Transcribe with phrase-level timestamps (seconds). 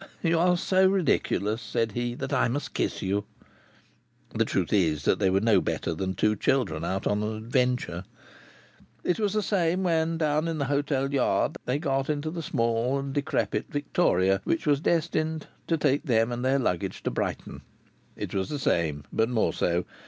[0.23, 3.23] "You are so ridiculous," said he, "that I must kiss you."
[4.33, 8.05] The truth is that they were no better than two children out on an adventure.
[9.03, 12.97] It was the same when down in the hotel yard they got into the small
[12.97, 17.61] and decrepit victoria which was destined to take them and their luggage to Brighton.
[18.15, 19.85] It was the same, but more so.